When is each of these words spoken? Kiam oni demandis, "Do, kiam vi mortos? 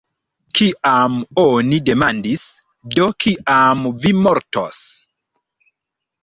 Kiam 0.59 1.17
oni 1.41 1.77
demandis, 1.89 2.45
"Do, 2.95 3.11
kiam 3.25 3.85
vi 4.07 4.15
mortos? 4.23 4.81